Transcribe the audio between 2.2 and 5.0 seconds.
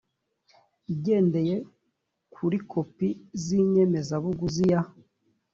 kuri kopi z inyemezabuguzi ya